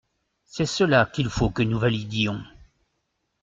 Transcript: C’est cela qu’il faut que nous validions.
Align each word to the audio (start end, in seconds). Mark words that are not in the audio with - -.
C’est 0.47 0.65
cela 0.65 1.05
qu’il 1.05 1.29
faut 1.29 1.51
que 1.51 1.61
nous 1.61 1.77
validions. 1.77 2.41